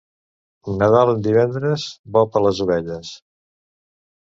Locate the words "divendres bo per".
1.27-2.45